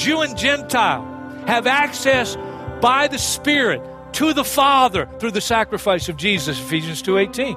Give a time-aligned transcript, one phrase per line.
[0.00, 1.04] Jew and Gentile,
[1.46, 2.36] have access
[2.80, 3.82] by the Spirit
[4.14, 7.56] to the Father through the sacrifice of Jesus, Ephesians 2:18.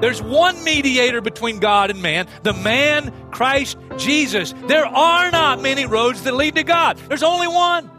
[0.00, 4.54] There's one mediator between God and man, the man Christ Jesus.
[4.66, 6.96] There are not many roads that lead to God.
[7.08, 7.90] There's only one.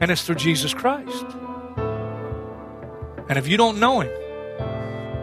[0.00, 1.26] And it's through Jesus Christ.
[3.28, 4.10] And if you don't know him,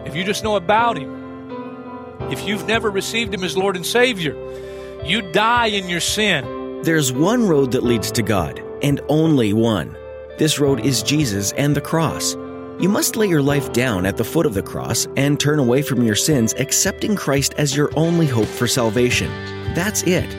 [0.06, 1.10] if you just know about him,
[2.30, 4.36] if you've never received him as Lord and Savior,
[5.04, 6.57] you die in your sin.
[6.84, 9.96] There's one road that leads to God, and only one.
[10.38, 12.34] This road is Jesus and the cross.
[12.78, 15.82] You must lay your life down at the foot of the cross and turn away
[15.82, 19.28] from your sins, accepting Christ as your only hope for salvation.
[19.74, 20.32] That's it.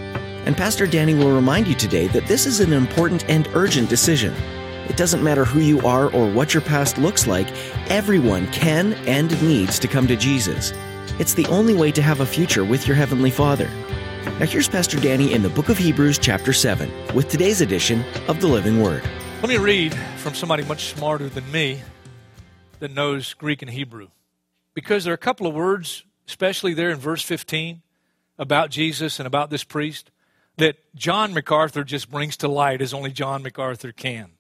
[0.45, 4.34] And Pastor Danny will remind you today that this is an important and urgent decision.
[4.88, 7.52] It doesn't matter who you are or what your past looks like,
[7.92, 10.72] everyone can and needs to come to Jesus.
[11.20, 13.70] It's the only way to have a future with your Heavenly Father.
[14.25, 18.42] Now, here's Pastor Danny in the book of Hebrews, chapter 7, with today's edition of
[18.42, 19.02] the Living Word.
[19.42, 21.81] Let me read from somebody much smarter than me
[22.80, 24.09] that knows Greek and Hebrew.
[24.73, 27.81] Because there are a couple of words, especially there in verse 15,
[28.38, 30.11] about Jesus and about this priest,
[30.58, 34.31] that John MacArthur just brings to light as only John MacArthur can.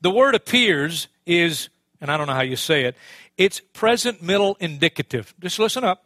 [0.00, 1.68] The word appears is,
[2.00, 2.96] and I don't know how you say it,
[3.38, 5.34] it's present middle indicative.
[5.38, 6.04] Just listen up.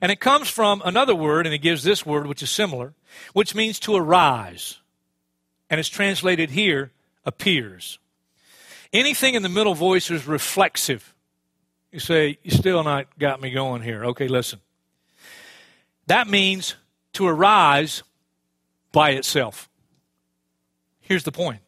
[0.00, 2.94] And it comes from another word, and it gives this word, which is similar,
[3.32, 4.78] which means to arise.
[5.70, 6.92] And it's translated here,
[7.24, 7.98] appears.
[8.92, 11.14] Anything in the middle voice is reflexive.
[11.90, 14.04] You say, You still not got me going here.
[14.06, 14.60] Okay, listen.
[16.06, 16.76] That means
[17.14, 18.02] to arise
[18.92, 19.68] by itself.
[21.00, 21.60] Here's the point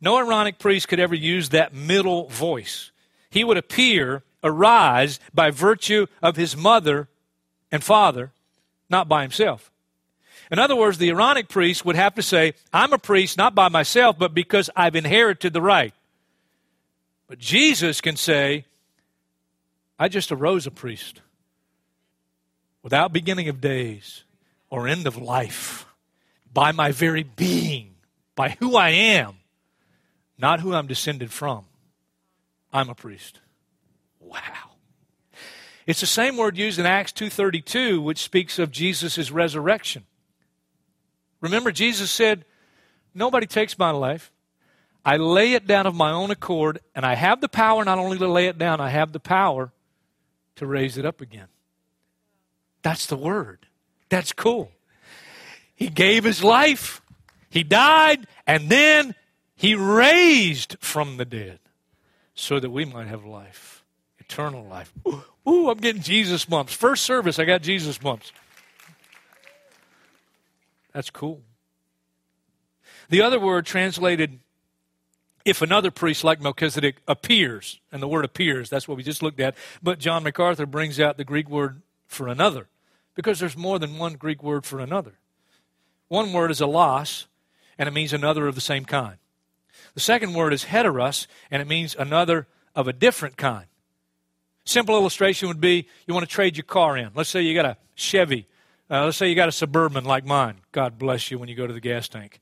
[0.00, 2.90] no Aaronic priest could ever use that middle voice.
[3.30, 7.08] He would appear, arise, by virtue of his mother
[7.74, 8.30] and father,
[8.88, 9.72] not by himself.
[10.48, 13.68] In other words, the Aaronic priest would have to say, I'm a priest not by
[13.68, 15.92] myself, but because I've inherited the right.
[17.26, 18.64] But Jesus can say,
[19.98, 21.20] I just arose a priest
[22.80, 24.22] without beginning of days
[24.70, 25.86] or end of life,
[26.52, 27.96] by my very being,
[28.36, 29.38] by who I am,
[30.38, 31.64] not who I'm descended from.
[32.72, 33.40] I'm a priest.
[34.20, 34.63] Wow.
[35.86, 40.06] It's the same word used in Acts 2:32 which speaks of Jesus' resurrection.
[41.40, 42.44] Remember Jesus said,
[43.12, 44.32] "Nobody takes my life.
[45.04, 48.16] I lay it down of my own accord, and I have the power not only
[48.18, 49.72] to lay it down, I have the power
[50.56, 51.48] to raise it up again."
[52.80, 53.66] That's the word.
[54.08, 54.72] That's cool.
[55.74, 57.02] He gave his life,
[57.50, 59.14] he died, and then
[59.54, 61.60] he raised from the dead
[62.34, 63.83] so that we might have life,
[64.28, 64.92] eternal life.
[65.48, 66.72] Ooh, I'm getting Jesus bumps.
[66.72, 68.32] First service, I got Jesus bumps.
[70.92, 71.42] That's cool.
[73.10, 74.40] The other word translated,
[75.44, 79.40] if another priest like Melchizedek appears, and the word appears, that's what we just looked
[79.40, 82.68] at, but John MacArthur brings out the Greek word for another,
[83.14, 85.18] because there's more than one Greek word for another.
[86.08, 87.26] One word is allos,
[87.76, 89.16] and it means another of the same kind.
[89.94, 93.66] The second word is heteros, and it means another of a different kind.
[94.64, 97.10] Simple illustration would be you want to trade your car in.
[97.14, 98.46] Let's say you got a Chevy.
[98.90, 100.56] Uh, let's say you got a Suburban like mine.
[100.72, 102.40] God bless you when you go to the gas tank.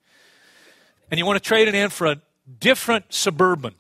[1.10, 2.20] And you want to trade it in for a
[2.60, 3.74] different Suburban.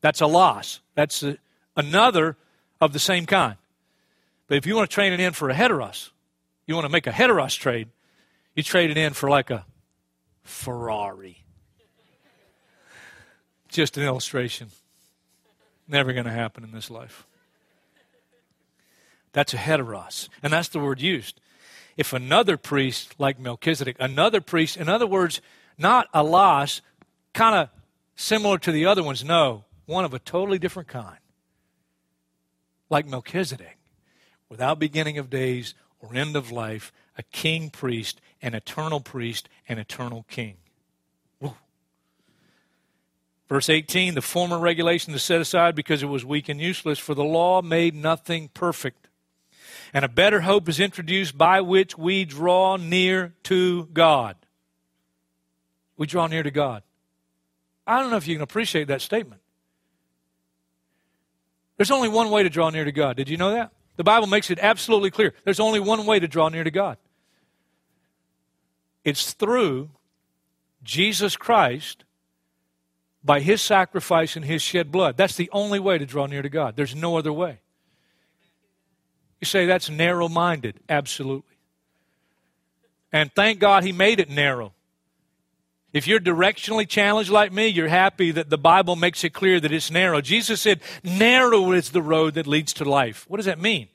[0.00, 0.80] That's allos.
[0.94, 1.38] That's a,
[1.76, 2.36] another
[2.80, 3.56] of the same kind.
[4.46, 6.10] But if you want to trade it in for a heteros,
[6.66, 7.88] you want to make a heteros trade,
[8.54, 9.64] you trade it in for like a
[10.44, 11.44] Ferrari.
[13.68, 14.68] Just an illustration.
[15.86, 17.26] Never going to happen in this life.
[19.38, 20.28] That's a heteros.
[20.42, 21.40] And that's the word used.
[21.96, 25.40] If another priest, like Melchizedek, another priest, in other words,
[25.78, 26.80] not allos,
[27.34, 27.68] kind of
[28.16, 31.18] similar to the other ones, no, one of a totally different kind,
[32.90, 33.78] like Melchizedek,
[34.48, 39.78] without beginning of days or end of life, a king priest, an eternal priest, an
[39.78, 40.56] eternal king.
[43.48, 47.14] Verse 18 the former regulation is set aside because it was weak and useless, for
[47.14, 49.07] the law made nothing perfect.
[49.92, 54.36] And a better hope is introduced by which we draw near to God.
[55.96, 56.82] we draw near to God.
[57.86, 59.40] I don't know if you can appreciate that statement.
[61.76, 63.16] There's only one way to draw near to God.
[63.16, 63.72] Did you know that?
[63.96, 65.32] The Bible makes it absolutely clear.
[65.44, 66.98] There's only one way to draw near to God.
[69.04, 69.90] It's through
[70.84, 72.04] Jesus Christ
[73.24, 75.16] by his sacrifice and his shed blood.
[75.16, 76.76] That's the only way to draw near to God.
[76.76, 77.60] There's no other way.
[79.40, 80.80] You say that's narrow minded.
[80.88, 81.56] Absolutely.
[83.12, 84.72] And thank God he made it narrow.
[85.92, 89.72] If you're directionally challenged like me, you're happy that the Bible makes it clear that
[89.72, 90.20] it's narrow.
[90.20, 93.24] Jesus said, Narrow is the road that leads to life.
[93.28, 93.88] What does that mean?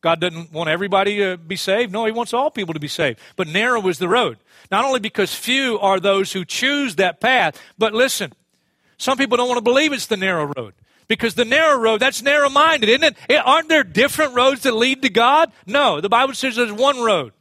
[0.00, 1.92] God doesn't want everybody to be saved.
[1.92, 3.20] No, He wants all people to be saved.
[3.36, 4.38] But narrow is the road.
[4.70, 8.32] Not only because few are those who choose that path, but listen,
[8.98, 10.74] some people don't want to believe it's the narrow road.
[11.06, 13.16] Because the narrow road, that's narrow minded, isn't it?
[13.28, 15.52] Eh, aren't there different roads that lead to God?
[15.66, 17.32] No, the Bible says there's one road.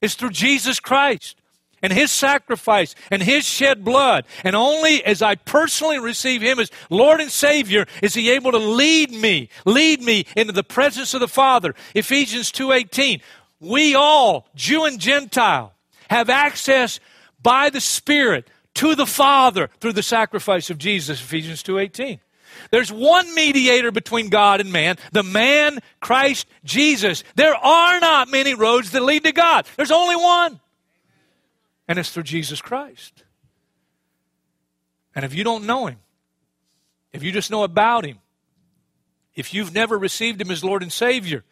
[0.00, 1.36] It's through Jesus Christ
[1.82, 4.24] and his sacrifice and his shed blood.
[4.44, 8.58] And only as I personally receive him as Lord and Savior is he able to
[8.58, 11.74] lead me, lead me into the presence of the Father.
[11.94, 13.20] Ephesians 2:18.
[13.58, 15.72] We all, Jew and Gentile,
[16.10, 17.00] have access
[17.40, 22.20] by the Spirit to the Father through the sacrifice of Jesus, Ephesians 2:18.
[22.70, 27.22] There's one mediator between God and man, the man Christ Jesus.
[27.34, 29.66] There are not many roads that lead to God.
[29.76, 30.60] There's only one
[31.88, 33.24] and it's through Jesus Christ.
[35.14, 35.98] And if you don't know Him,
[37.12, 38.18] if you just know about Him,
[39.34, 41.44] if you've never received Him as Lord and Savior,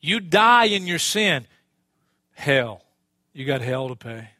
[0.00, 1.46] you die in your sin,
[2.34, 2.82] hell.
[3.32, 4.30] You got hell to pay.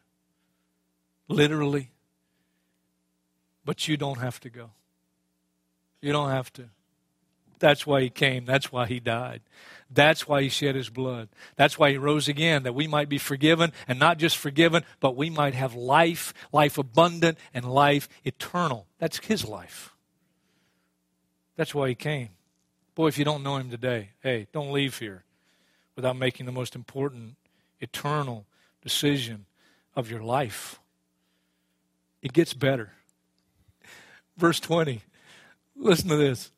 [1.27, 1.91] Literally.
[3.65, 4.71] But you don't have to go.
[6.01, 6.65] You don't have to.
[7.59, 8.45] That's why He came.
[8.45, 9.41] That's why He died.
[9.91, 11.29] That's why he shed his blood.
[11.55, 15.15] That's why he rose again, that we might be forgiven, and not just forgiven, but
[15.15, 18.85] we might have life, life abundant, and life eternal.
[18.99, 19.95] That's his life.
[21.55, 22.29] That's why he came.
[22.93, 25.23] Boy, if you don't know him today, hey, don't leave here
[25.95, 27.35] without making the most important,
[27.79, 28.45] eternal
[28.83, 29.45] decision
[29.95, 30.79] of your life.
[32.21, 32.91] It gets better.
[34.39, 35.01] Verse 20.
[35.75, 36.49] Listen to this.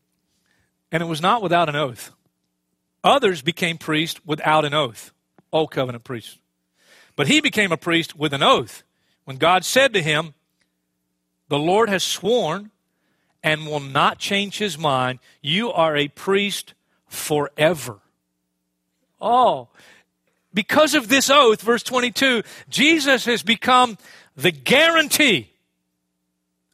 [0.91, 2.11] And it was not without an oath.
[3.03, 5.11] Others became priests without an oath,
[5.51, 6.37] old covenant priests.
[7.15, 8.83] But he became a priest with an oath
[9.25, 10.35] when God said to him,
[11.49, 12.69] The Lord has sworn
[13.43, 15.17] and will not change his mind.
[15.41, 16.75] You are a priest
[17.07, 17.97] forever.
[19.19, 19.69] Oh,
[20.53, 23.97] because of this oath, verse 22, Jesus has become
[24.35, 25.49] the guarantee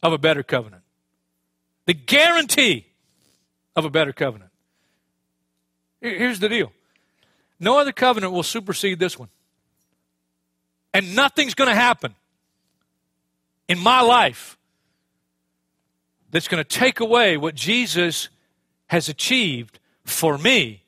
[0.04, 0.84] of a better covenant.
[1.88, 2.86] The guarantee
[3.76, 4.52] of a better covenant.
[6.02, 6.72] Here's the deal
[7.60, 9.30] no other covenant will supersede this one.
[10.94, 12.16] And nothing's going to happen
[13.68, 14.58] in my life
[16.32, 18.30] that's going to take away what Jesus
[18.88, 20.84] has achieved for me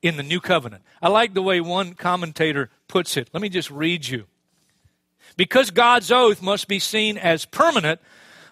[0.00, 0.82] in the new covenant.
[1.00, 3.28] I like the way one commentator puts it.
[3.32, 4.26] Let me just read you.
[5.36, 8.00] Because God's oath must be seen as permanent,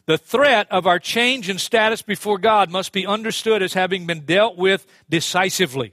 [0.07, 4.21] the threat of our change in status before God must be understood as having been
[4.21, 5.93] dealt with decisively.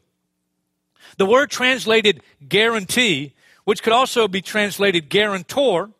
[1.17, 3.33] The word translated guarantee,
[3.63, 5.91] which could also be translated guarantor,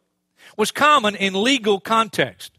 [0.57, 2.51] was common in legal context,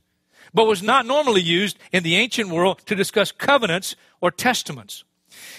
[0.54, 5.04] but was not normally used in the ancient world to discuss covenants or testaments.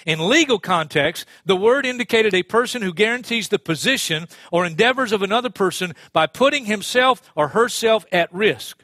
[0.06, 5.22] In legal context, the word indicated a person who guarantees the position or endeavors of
[5.22, 8.84] another person by putting himself or herself at risk.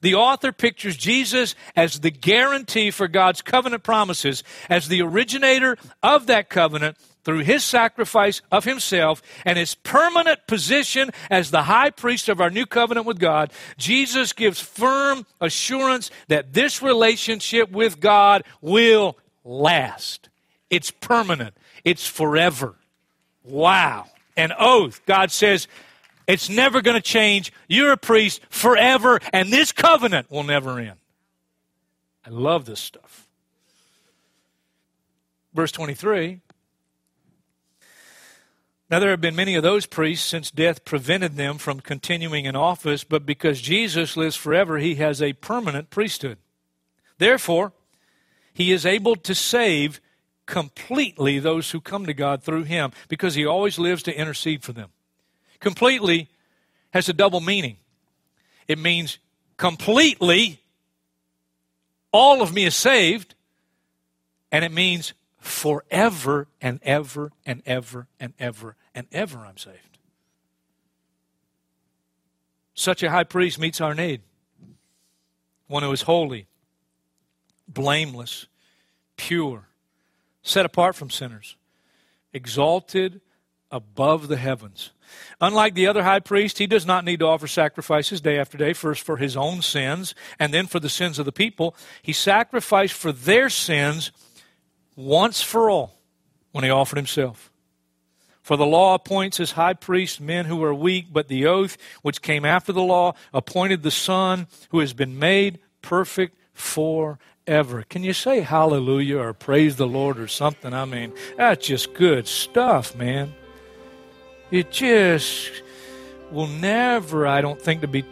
[0.00, 6.26] The author pictures Jesus as the guarantee for God's covenant promises, as the originator of
[6.26, 12.28] that covenant through his sacrifice of himself and his permanent position as the high priest
[12.28, 18.44] of our new covenant with God, Jesus gives firm assurance that this relationship with God
[18.60, 20.28] will last.
[20.70, 22.76] It's permanent, it's forever.
[23.42, 24.06] Wow.
[24.36, 25.00] An oath.
[25.06, 25.66] God says,
[26.26, 27.52] it's never going to change.
[27.68, 30.98] You're a priest forever, and this covenant will never end.
[32.24, 33.28] I love this stuff.
[35.54, 36.40] Verse 23
[38.88, 42.54] now, there have been many of those priests since death prevented them from continuing in
[42.54, 46.38] office, but because Jesus lives forever, he has a permanent priesthood.
[47.18, 47.72] Therefore,
[48.54, 50.00] he is able to save
[50.46, 54.72] completely those who come to God through him because he always lives to intercede for
[54.72, 54.90] them.
[55.60, 56.28] Completely
[56.90, 57.76] has a double meaning.
[58.68, 59.18] It means
[59.56, 60.60] completely,
[62.12, 63.34] all of me is saved,
[64.50, 69.98] and it means forever and ever and ever and ever and ever I'm saved.
[72.74, 74.22] Such a high priest meets our need.
[75.66, 76.46] One who is holy,
[77.66, 78.46] blameless,
[79.16, 79.68] pure,
[80.42, 81.56] set apart from sinners,
[82.32, 83.20] exalted
[83.70, 84.90] above the heavens.
[85.40, 88.72] Unlike the other high priest, he does not need to offer sacrifices day after day,
[88.72, 91.76] first for his own sins and then for the sins of the people.
[92.02, 94.12] He sacrificed for their sins
[94.94, 95.98] once for all
[96.52, 97.52] when he offered himself.
[98.42, 102.22] For the law appoints as high priests men who are weak, but the oath which
[102.22, 107.84] came after the law appointed the Son who has been made perfect forever.
[107.90, 110.72] Can you say hallelujah or praise the Lord or something?
[110.72, 113.34] I mean, that's just good stuff, man.
[114.50, 115.50] It just
[116.30, 118.04] will never, I don't think, to be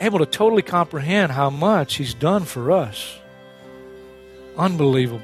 [0.00, 3.18] able to totally comprehend how much He's done for us.
[4.56, 5.22] Unbelievable.